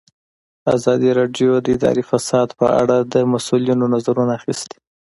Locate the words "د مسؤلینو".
3.13-3.85